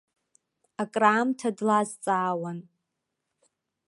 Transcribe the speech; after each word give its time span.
Акраамҭа 0.81 1.49
длазҵаауан. 1.57 2.59